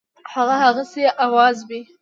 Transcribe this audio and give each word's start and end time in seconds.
هغه 0.33 0.55
هسي 0.63 1.03
آوازې 1.25 1.63
وي. 1.69 1.81